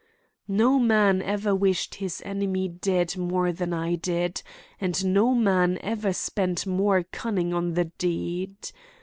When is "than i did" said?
3.51-4.41